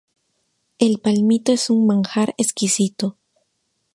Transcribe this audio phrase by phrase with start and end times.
[0.79, 3.19] El palmito es un manjar exquisito.